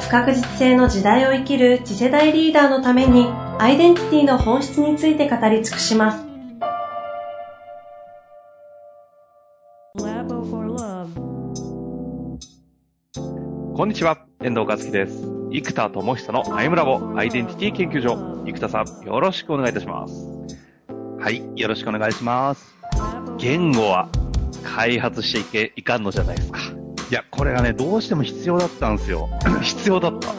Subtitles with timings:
[0.00, 3.26] 不確実性の時代を生きる次世代リーダーのために
[3.58, 6.24] アイデンティティの本質について語り尽くします。
[13.74, 15.24] こんにちは、遠藤和樹です。
[15.52, 18.16] 生田智久のアイムラボアイデンティティ研究所。
[18.44, 20.28] 生田さん、よろしくお願いいたします。
[21.20, 22.74] はい、よろしくお願いします。
[23.38, 24.08] 言語は
[24.64, 26.58] 開発していけ、いかんのじゃないですか。
[27.10, 29.28] いや、これがね、どうしても必要だったんですよ。
[29.62, 30.34] 必要だった。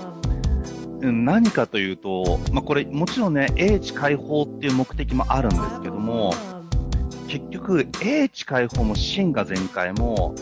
[1.01, 6.33] 何かというと、まあ、これもちろんね、英知解放っていう目的もあるんですけども、
[7.27, 10.35] 結局、英知解放も真が全開も、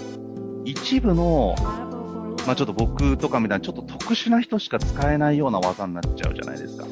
[0.66, 1.55] 一部の
[2.48, 6.86] まあちょっと僕とかみたいなちょっと特殊な人しか使えないような技になっちゃうじゃないですか。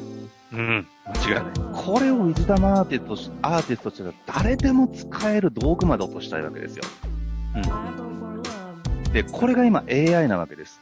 [0.52, 1.44] うん、間違いない。
[1.72, 6.84] これをウィズダムアーティストアーティストとしては誰でも使える道具まで落としたいわけですよ。
[7.54, 8.05] うん。
[9.16, 10.78] で、これが今 AI なわけです。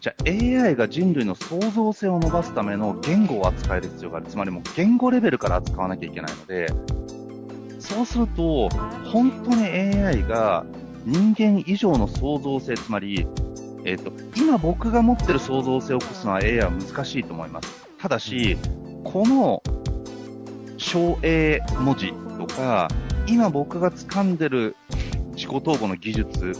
[0.00, 0.22] じゃあ
[0.64, 4.26] AI が人類の創造性を伸ばすための言語を扱える必要がある。
[4.26, 6.68] つまりもう言語レベルから扱わなきゃいけないので、
[7.80, 8.68] そうすると、
[9.10, 10.64] 本当に AI が
[11.04, 13.26] 人間以上の創造性、つまり
[13.84, 17.88] えっ、ー、と、今僕が持ってる創造性を起こすのは AI は難しいと思います。
[17.98, 18.56] ただし、
[19.02, 19.64] この
[20.76, 22.86] 小 A 文字とか、
[23.26, 24.76] 今僕が掴んでる
[25.34, 26.52] 自己統合の技術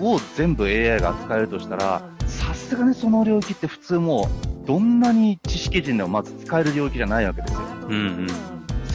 [0.00, 4.28] を全部 AI が扱えるとしたら、さすがにその領域って普通も
[4.64, 7.60] う、どんなに知識人でもまず使える領域じゃないわけですよ。
[7.88, 8.26] うんうん。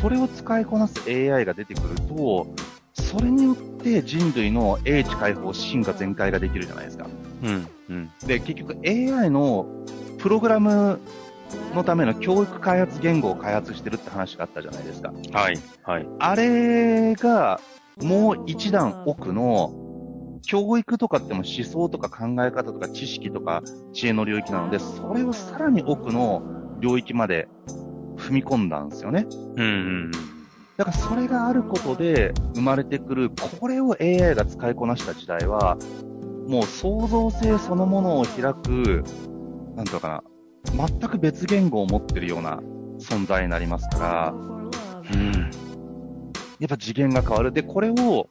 [0.02, 2.48] それを使いこなす AI が出てくると、
[2.94, 7.08] それによって人類の英知解放、進化全開ができるじゃないですか。
[7.42, 9.66] うんうん、で結局 AI の
[10.20, 11.00] プログラム
[11.76, 15.12] のための教育開発言語を開発してるって話があったじゃないですか。
[15.32, 15.60] はい。
[15.84, 16.08] はい。
[16.20, 17.60] あれが、
[18.02, 19.74] もう一段奥の、
[20.46, 26.44] 教育とかっても思想とか考え方とか知識とか知恵の領域なので、それをさらに奥の
[26.80, 27.48] 領域まで
[28.18, 29.26] 踏み込んだんですよね。
[29.30, 29.64] うんう
[30.10, 30.12] ん。
[30.78, 35.78] だからそれがあることで生まれてくる、これを AI が使いこなした時代は、
[36.48, 39.04] もう創造性そのものを開く、
[39.76, 40.24] なんとか
[40.76, 42.60] な、全く別言語を持ってるような
[43.00, 44.34] 存在になりますから、
[45.14, 45.52] うん。
[46.60, 47.52] やっぱ次元が変わる。
[47.52, 48.30] で、これを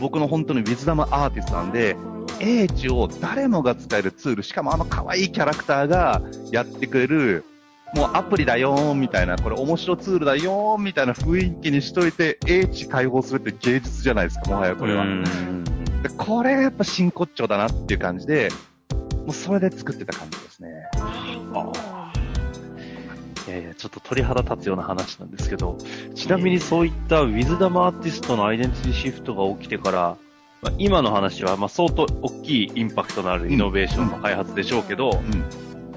[0.00, 1.96] 僕の本当にウィズダムアーティストなんで、
[2.40, 7.44] 英知を誰もが使えるツール、しかもあの可愛いキャラクターがやってくれる、
[7.94, 15.04] もうアプリだよーみたいな、これ面白ツールだよーみたいな雰囲気にしといて、英知解放するって芸術じゃないですか、もはやこれは。
[16.02, 18.48] でこれがやっぱ真骨頂だなっていう感じで、
[19.26, 20.68] もうそれで作ってた感じですね。
[21.52, 21.99] あ
[23.50, 23.54] あ。
[23.54, 25.76] いやいや、ちょっと鳥肌立つような話なんですけど、
[26.14, 30.16] ちなみにそういったウィズダムアーティストのアイデンティティシフトが起きてから、
[30.62, 35.40] まあ、今の話はまあ相当大きいインパクトのあるイノベーションの開発でしょうけど、うん、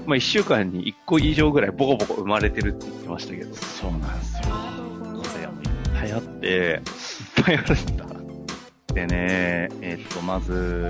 [0.06, 3.54] まあ1週間に1個以上ぐらいボコボコ生まれてるって言ってましたけど。
[3.54, 4.42] そうなんですよ。
[4.42, 5.70] これはもういっ
[6.00, 8.06] ぱいあって、いっぱいあるんだ。
[8.94, 10.88] でね、えっと、まず、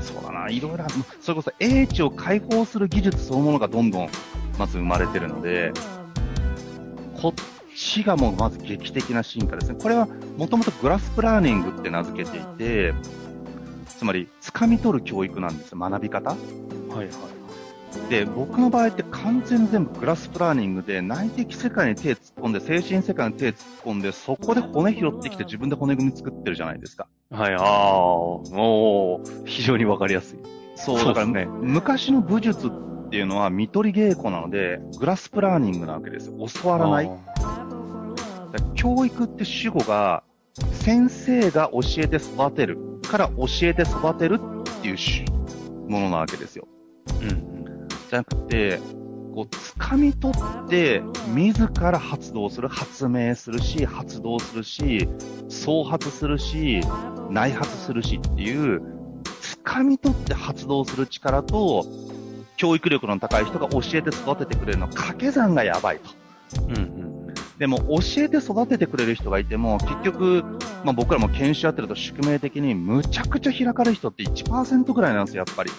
[0.00, 0.86] そうだな、いろいろ、
[1.20, 4.08] それこそ英知を解放する技術そのものがどんどん、
[4.58, 5.72] まず生まれてるので、
[7.20, 7.34] こっ
[7.76, 9.78] ちがもうまず劇的な進化ですね。
[9.80, 12.94] これはもともとグラスプラーニングって名付けていて、
[13.98, 16.30] つまり、掴み取る教育なんですよ、学び方。
[16.30, 17.08] はいはい。
[18.10, 27.08] で、僕の場合って完全に全部グラスプラーニングで内的世界に手突っ込んで、精神世界に手突っ込んで、そこで骨拾ってきて自分で骨組み作ってるじゃないですか。
[27.30, 30.38] はい、ああ、もう、非常にわかりやすい。
[30.76, 32.70] そう、だからね、昔の武術っ
[33.10, 36.34] ていうのは見取り稽古なので、グラスプラーニングなわけですよ。
[36.62, 37.10] 教わらない。
[38.74, 40.22] 教育って主語が、
[40.72, 42.78] 先生が教えて育てる
[43.08, 46.66] から教えて育てるっていうものなわけですよ。
[47.20, 47.88] うん。
[48.10, 48.80] じゃなくて、
[49.34, 51.02] こう、掴み取って、
[51.34, 55.08] 自ら発動する、発明するし、発動するし、
[55.48, 56.80] 創発するし、
[57.30, 58.82] 内発するしっていう、
[59.64, 61.84] 掴み取って発動する力と、
[62.58, 66.10] 教育力の高い人が教えて育ててくれるの掛け算がやばいと。
[66.68, 67.34] うんうん。
[67.58, 70.44] でも、教えて育ててくれる人がいても、結局、
[70.84, 75.70] まあ僕らも研修やってると宿命的に、むちゃくちゃ開かれる人って1%ぐらいなんですよ、やっぱり。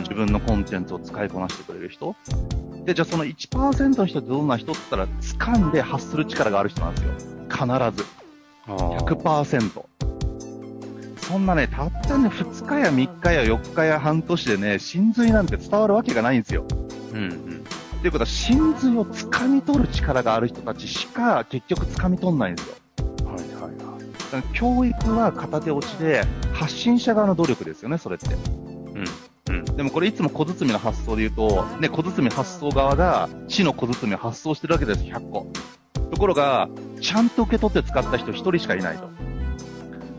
[0.00, 2.16] 自分のコンテンツを使いこなしてくれる人。
[2.86, 7.10] で、じゃあその1%の人ってどんな人って言ったら、掴んで発する力がある人なんですよ。
[7.50, 7.66] 必
[7.96, 8.06] ず。
[8.66, 10.15] 100%。
[11.26, 16.64] そんなね、たったね、2日や3日や4日や半年でね、真髄なんて伝わるわけがないんですよ。
[17.12, 17.28] うんうん。
[17.28, 17.32] っ
[18.00, 22.74] ていうことは、真髄を掴み取る力がある人たちしか結局掴み取んないんですよ。
[23.24, 23.72] はいはいはい。
[24.32, 28.32] だから教育は片手落ちで、発信者側の努力ですよね、それって。
[29.48, 29.56] うん。
[29.56, 29.64] うん。
[29.64, 35.48] でもこれいつも小包の発想で言うと、ね、小包発想側が地の小包を発送してるわけです、100個。
[36.12, 36.68] ところが、
[37.00, 39.10] ちゃんと受け取って使った人1人しかいないと。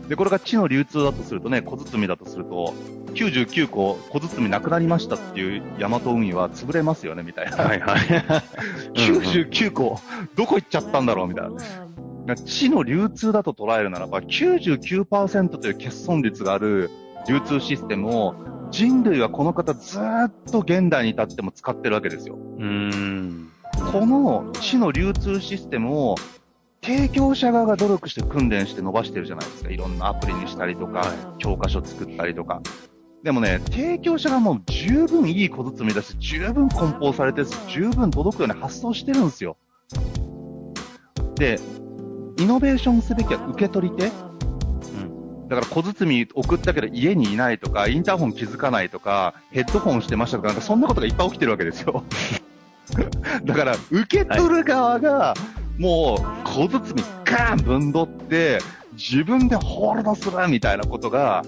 [0.08, 2.74] で、これが地の流通だとするとね、小包だとすると、
[3.14, 7.56] 99個小包なくなりましたっていう大和運輸は潰れますよね、みたいな。
[7.56, 8.00] はいはい。
[8.96, 10.00] 99個、
[10.34, 11.48] どこ行っちゃったんだろう、みたい
[12.26, 12.36] な。
[12.36, 16.90] 地の流通だと捉えるならば、99%という欠損率がある
[17.28, 18.34] 流通システムを
[18.70, 22.36] 人類はこの方ずーっと現代に至っても使ってるわけですよ。
[22.36, 23.48] うーん。
[23.92, 26.16] この地の流通システムを
[26.88, 29.68] 提供者側が努力して訓練して伸ばしてるじゃないですか。
[29.68, 31.08] いろんなアプリにしたりとか、はい
[31.38, 32.62] 教科書作ったりとか。
[33.22, 39.58] でもね、提供者がもう十分いい小包だし、十分梱包されて、十分届くように発送してるんですよ。
[41.34, 41.60] で、
[42.38, 44.06] イノベーションすべきは受け取り手。
[44.06, 52.02] だから小包送ったけど家にいないとか、インターホン気づかないとか、ヘッドホンしてましたとか、なんかそんなことがいっぱい起きてるわけですよ。
[53.44, 55.34] だから、受け取る側が、
[55.78, 56.80] もう、小包
[57.24, 58.58] ガーンぶんどって、
[58.94, 61.44] 自分でホールドするみたいなことが、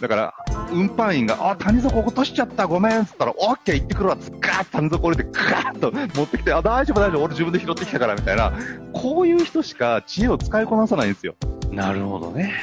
[0.00, 0.34] だから、
[0.72, 8.50] 運搬員が、あ、谷底落としちゃった、ごめんっつったら、オッケー行ってくるわ、つっガーッ谷底降りて、ガーッと持ってきて、あ、大丈夫大丈夫、俺自分で拾ってきたから、みたいな、
[8.94, 11.34] こういう人しか知恵を使いこなさないんですよ。
[11.70, 12.54] なるほどね。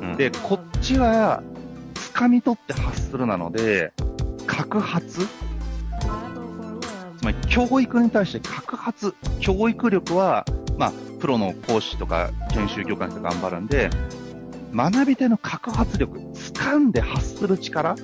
[0.00, 1.42] うんで、こっちは、
[2.14, 3.92] 掴み取って発するなので、
[4.46, 5.28] 核発
[7.18, 13.90] つまり、教育に対して核発、教育力は、まあ、プロの講師とか研修業界の人が頑張るんで、
[14.72, 17.96] 学び手の核発力、掴んで発する力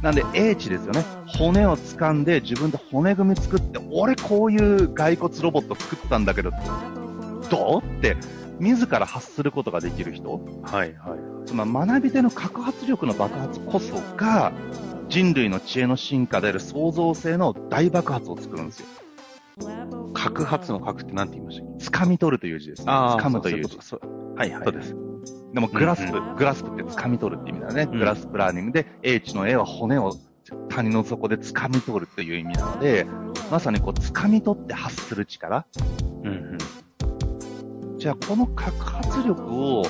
[0.00, 1.04] なんで、英知ですよね。
[1.26, 6.50] 骨を掴んで自分で骨組み作って、俺こういう骸骨ロボット作ったんだけど、
[7.50, 8.16] どうって、
[8.58, 10.40] 自ら発することができる人。
[10.62, 11.18] はいはい。
[11.46, 14.52] その学び手の核発力の爆発こそが、
[15.12, 18.86] 人類の知恵の進化である創造性の大爆発を作るんですよ。
[20.14, 21.84] 核発の核って何て言いましたっけ？
[21.84, 22.90] 掴み取るという字です、ね。
[22.90, 23.74] 掴むという字。
[23.74, 24.64] そうそうはいはい。
[24.64, 24.96] そうです。
[25.52, 27.82] でも、グラスプ、うんグラスプって掴み取るって意味だね。
[27.92, 30.14] うんグラスプラーニングで、英知の絵は骨を
[30.70, 33.06] 谷の底で掴み取るっていう意味なので、
[33.50, 35.66] まさにこう、掴み取って発する力。
[36.22, 36.30] うんう
[37.94, 37.98] ん。
[37.98, 39.82] じゃあ、この核発力を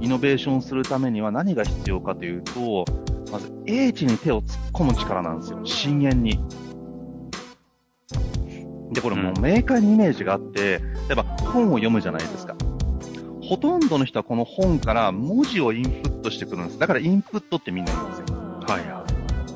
[0.00, 2.84] イノベーションするためには何が必要かというと、
[3.30, 5.60] まず、英知に手を突っ込む力なんですよ。
[5.64, 6.38] 深淵に。
[8.92, 12.56] で、これもう明快にイメージがあって、例えば本を読むじゃないですか。
[13.42, 16.78] ほとんどの人はこの本から文字をインプットしてくるんです。
[16.78, 18.26] だからインプットってみんな言うんですよ。
[18.66, 19.04] はいは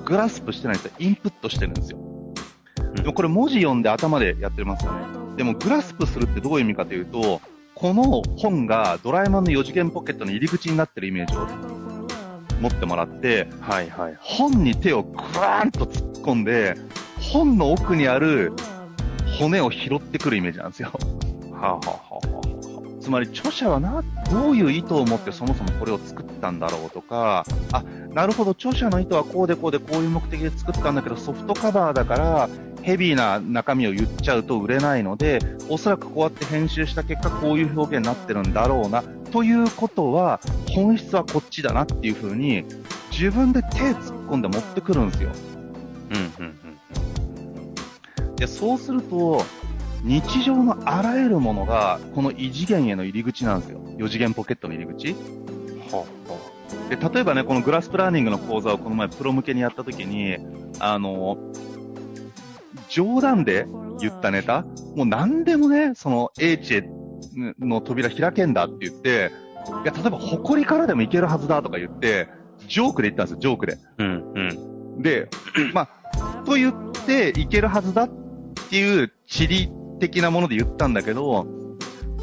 [0.05, 0.97] グラスプしてないんですよ。
[0.99, 1.99] インプットしてるんですよ。
[1.99, 2.15] うん
[2.95, 4.99] でもこれ文字読んで頭でやってますよね。
[5.37, 7.41] でもグラスプするってどういう意味かというと、
[7.75, 11.74] この本がドラえもんの4次元ポケットの入り口になってるイメージを
[12.61, 13.71] 持ってもらって、い。
[13.71, 14.17] はいはい。
[14.21, 16.77] 本に手をグワーンと突っ込んで、
[17.21, 18.53] 本の奥にある
[19.39, 20.91] 骨を拾ってくるイメージなんですよ。
[21.53, 22.45] はあ、はあはあは
[23.05, 27.85] つまり著者はな、どういう意図を持ってそもそもこれを作ったんだろうとか、あ、
[28.15, 32.49] なるほど、著者の意図はこうでこうでこういう目的で作ったんだけど、ソフトカバーだから、
[32.81, 40.39] ヘビーな中身を言っちゃうと売れないので、おそらくこうやって編集した結果、こういう表現になってるんだろうな、ということは、
[40.69, 42.65] 本質はこっちだなっていうふうに、
[43.11, 45.31] 自分で手突っ込んで持ってくるんですよ。
[46.11, 46.59] うんうん
[48.29, 48.35] うん。
[48.37, 49.45] で、そうすると、
[50.05, 53.81] 日常のあらゆるものが、この異次元への入り口なんですよ。
[53.99, 55.17] 4次元ポケットの入り口。
[55.91, 56.05] は
[56.89, 60.37] で、例えばね、このグラスプラーニングの講座をこの前プロ向けにやったときに、
[60.79, 61.39] あの、
[62.89, 63.67] 冗談で
[63.99, 64.63] 言ったネタ
[64.95, 66.89] もう何でもね、その、英知へ
[67.59, 69.33] の扉開けんだって言って、
[69.83, 72.29] いや、例えば、埃からでもいけるはずだとか言って、
[72.69, 73.79] ジョークで言ったんですよ、ジョークで。
[73.99, 75.03] うんうん。
[75.03, 75.29] で、
[75.73, 76.75] まあ、と言っ
[77.07, 78.11] ていけるはずだっ
[78.71, 81.47] ていう地理的なもので言ったんだけど、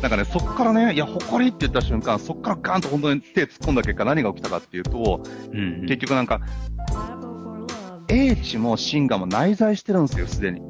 [0.01, 5.85] なんかね、そっからね、いや、誇りって言った瞬間、そっからガーンと本当に手突っ込んだ結果何が起きたかっていうと、うんうん。
[5.85, 6.41] 結局なんか、
[8.07, 10.61] 英知も真我も内在してるんですよ、すでに。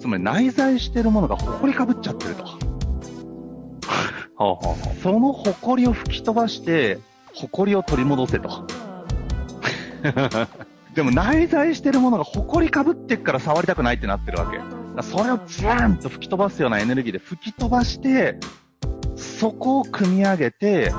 [0.00, 2.63] つまり内在してるものが誇りかぶっちゃってると。
[4.36, 6.98] はあはあその誇りを吹き飛ばして、
[7.34, 8.66] 誇りを取り戻せと。
[10.94, 14.60] でも内在してるものが埃かぶってっから触りたくないってなってるわけ。
[15.02, 18.38] それをズワーンと吹き飛ばすようなエネルギーで吹き飛ばして、
[19.16, 20.92] そこを組み上げて、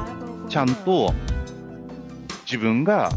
[0.49, 1.13] ちゃんと
[2.45, 3.11] 自分が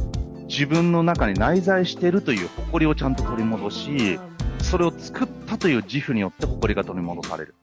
[0.49, 4.21] 自分の中に内在してるという誇りをちゃんと取り戻し、
[4.63, 7.55] それを作ったという自負によって誇りが取り戻される。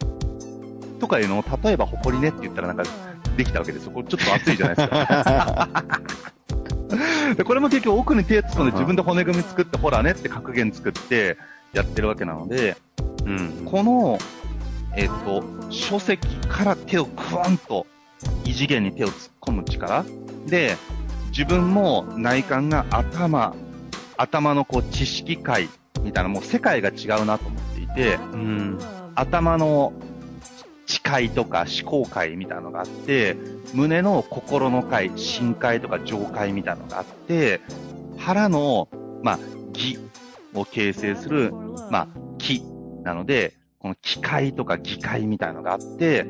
[0.99, 2.83] とかいうのを、例えば誇りねって言ったらなんか
[3.37, 3.91] できたわけですよ。
[3.91, 5.69] これちょっと熱いじゃないですか。
[7.35, 11.37] でこれも結局奥に手突っ込んで自分で骨組み作って、ほらねって格言作って
[11.73, 12.77] やってるわけなので、
[13.25, 13.65] うん。
[13.65, 14.17] この、
[14.95, 17.85] えっ、と、書籍から手をクワンと
[18.45, 20.05] 異次元に手を突っ込む力
[20.47, 20.77] で、
[21.29, 23.53] 自分も内観が頭、
[24.17, 25.67] 頭のこう知識界
[26.01, 28.79] みたいなもう世界が違うなと思っていて、うん。
[29.15, 29.91] 頭の
[31.05, 33.37] 知界とか思考界みたいなのがあって、
[33.75, 37.61] 胸の心の界、深界とか上界みたいなのがあって、
[38.17, 38.89] 腹の、
[39.21, 39.39] まあ、
[39.73, 39.99] 義
[40.55, 41.53] を形成する、
[41.91, 42.07] まあ、
[42.39, 42.63] 気
[43.03, 46.25] なので、この気界とか義界みたいなのがあって、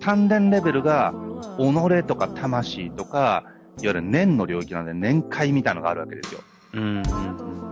[0.00, 1.14] 丹田レベルが、
[1.56, 3.44] 己とか魂とか、
[3.80, 6.40] いわゆる念の領域なので、念界みたいなのがあるわけですよ。
[6.74, 7.02] うん。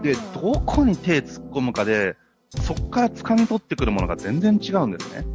[0.03, 2.15] で、どこに手突っ込むかで、
[2.62, 5.26] そこから掴み取ってくるものが全然違うんですね。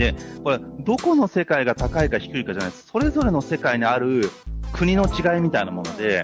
[0.00, 2.86] で、これ、どこの世界が高いか低いかじゃないです。
[2.86, 4.30] それぞれの世界にある
[4.72, 6.22] 国の違いみたいなもので、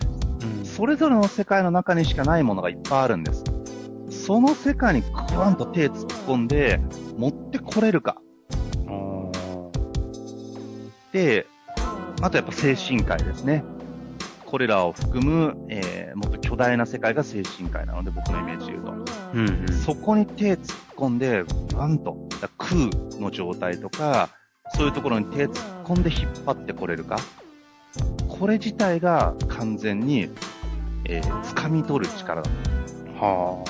[0.65, 3.45] それぞれの世界の中にしかないものがいっぱいあるんです。
[4.09, 6.81] その世界にクワンと手突っ込んで、
[7.19, 8.17] 持ってこれるか。
[11.13, 11.47] で、
[12.23, 13.63] あとやっぱ精神界ですね。
[14.47, 18.93] これらを含む、えーもっと巨大な世界が精神界なので、僕のイメージで言うと。
[19.35, 19.49] うん。
[19.49, 19.69] うん。
[19.69, 22.91] そこに手突っ込んで、ブワンと、だ空
[23.21, 24.31] の状態とか、
[24.75, 25.53] そういうところに手突っ
[25.85, 27.19] 込んで引っ張ってこれるか？
[28.29, 30.29] これ自体が完全に、
[31.05, 32.51] えー掴み取る力だ。
[33.21, 33.65] は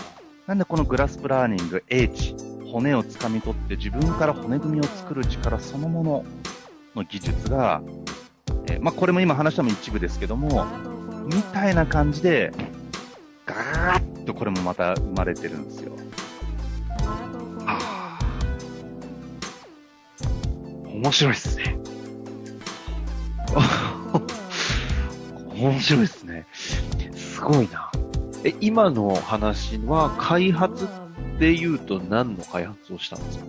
[0.47, 2.35] なんでこのグラスプラーニング、英知、
[2.73, 6.25] 骨を掴み取って自分から骨組みを作る力そのもの
[6.95, 7.83] の技術が、
[8.67, 10.67] えーまあ、これも今話したのも一部ですけども、
[11.27, 12.53] みたいな感じで、
[13.45, 15.96] ガーッとこれもまた生まれてるんですよ。
[20.97, 21.77] 面白いっすね。
[25.55, 26.47] 面白いっすね。
[27.15, 27.91] すごいな。
[28.45, 30.89] え、今の話は開発っ
[31.39, 33.45] ていうと何の開発をしたんですか？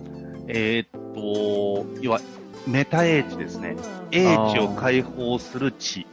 [0.48, 2.20] えーっと、要は、
[2.66, 3.76] メタ英知ですね。
[4.10, 6.06] 英知を解放する知。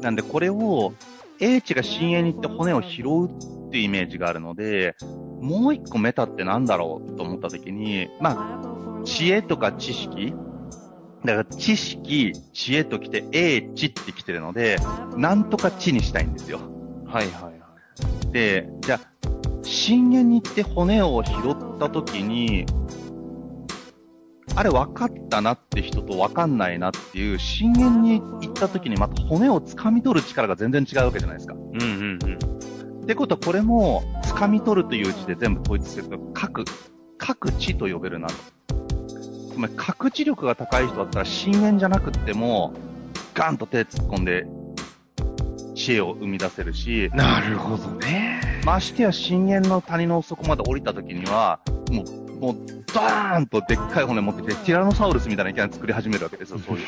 [0.00, 0.92] なんで、これを、
[1.40, 4.96] 英知が深淵に行って骨を拾うっていうイメージがあるので、
[5.40, 8.60] もう一個メタってなんだろうと思ったときに、ま
[9.00, 10.34] あ、知恵とか知識
[11.24, 14.76] だから知識、知恵ときて、英知ってきてるので、
[15.16, 16.60] なんとか知にしたいんですよ。
[17.06, 18.32] はいはいはい。
[18.32, 19.28] で、じゃあ、
[19.62, 22.66] 深淵に行って骨を拾った時に、
[24.56, 31.54] あれ分かったなって人と分かんないなっていう、深淵に行った時にまた骨を掴み取る力が全然違うわけじゃないですか。
[31.54, 33.02] うんうんうん。
[33.02, 36.64] ってことはこれも、掴み取るという字で全部統一すると、各、
[37.18, 38.34] 各知と呼べるなと。
[39.52, 42.72] つまり、各知力が高い人だったら、深淵じゃなくっても、
[43.34, 44.46] ガンと手突っ込んで、
[45.74, 48.40] 知恵を生み出せるし、なるほどね。
[48.64, 51.58] ましてや深淵の谷の底まで降りた時には、
[51.90, 52.56] もう、もう、
[52.92, 56.84] ダーンとでっかい骨持ってきて、ティラノサウルスみたいな意見作り始めるわけですよ、そういう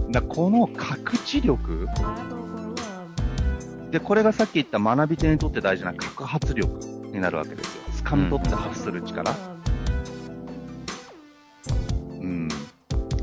[0.00, 0.10] の。
[0.12, 1.88] だこの覚知力
[3.90, 6.78] で、これがさっき言った学び手にとって大事な核発力
[7.12, 7.82] になるわけですよ。
[8.04, 9.34] 掴み取って発する力。
[12.20, 12.48] うん。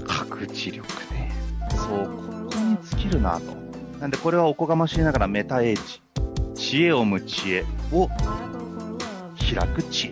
[0.06, 1.32] 覚知力ね。
[1.72, 3.56] そう、ここに尽きるなと。
[4.02, 6.02] なんでこれはおこがましいながらメタ英知。
[6.56, 7.64] 知恵を生む知恵
[7.94, 8.10] を
[9.56, 10.09] 開く知恵。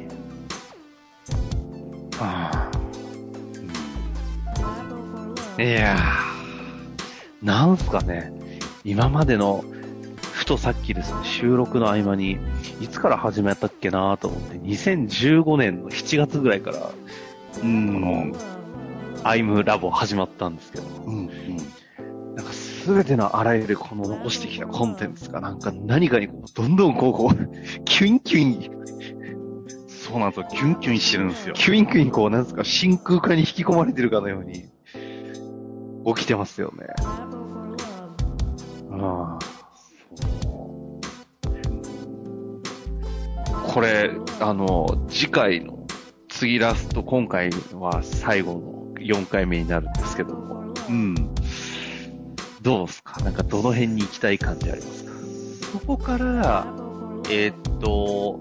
[2.20, 2.72] あ
[5.58, 5.62] あ。
[5.62, 8.32] いやー、なんすかね、
[8.84, 9.64] 今までの、
[10.34, 12.38] ふとさっきですね、収録の合間に、
[12.80, 16.92] いつから始めたっけなと思って、2015年の7月ぐらいから、
[17.64, 18.36] うんこの、
[19.24, 22.36] アイムラボ始まったんですけど、うん、うん。
[22.36, 28.76] なんかすべてのあらゆるこの残してきたコンテンツがなんか何かにこう、どんどんこう、こう、キュインキュイン、
[30.08, 30.48] そうなんですよ。
[30.50, 31.54] キュンキュンしてるんですよ。
[31.54, 34.70] キュインキュインこう、なんですか、真空管に引き込まれてるかのように、
[36.16, 36.88] 起きてますよね。
[38.92, 39.40] ああ。
[43.74, 45.86] これ、あの、次回の、
[46.30, 51.16] 次ラスト、今回は最後の4回目になるんですけども、うん。
[52.62, 53.20] どうですか？
[53.22, 55.12] なんかどの辺に行きたい感じありますか？
[55.74, 56.66] そこから、
[57.30, 58.40] えーっと、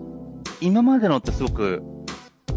[0.61, 1.83] 今までのってすごく、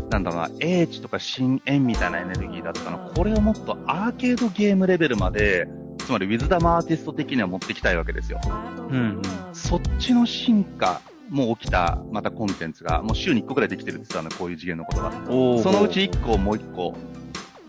[0.10, 3.12] なんだろうな、英知とか深淵みたいなエネルギーだったの。
[3.14, 5.68] これをもっとアーケードゲームレベルまで、
[6.00, 8.40] つまりウィズダムアーティスト的には持ってきたいわけですよ。
[8.90, 9.22] うん。
[9.54, 15.12] そっちの進化も起きた、またコンテンツが、もう週に1個くらいできてるって言ってたの、こういう次元のことが。
[15.12, 16.96] そのうち1個をもう1個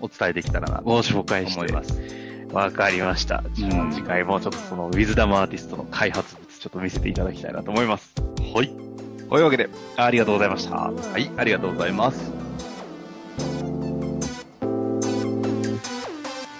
[0.00, 2.00] お伝えできたらなとご紹介して思います。
[2.52, 3.44] わかりました。
[3.52, 8.14] じゃあうん次回もちょっとそのウィズダムアーティストの開発物ちょっと見せていただきたいなと思います。
[8.54, 8.89] はい。
[9.30, 10.75] というわけで、ありがとうございました。
[10.75, 12.32] はい、ありがとうございます。